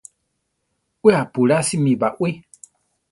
We 1.03 1.11
apulásimi 1.23 1.93
baʼwí. 2.01 2.29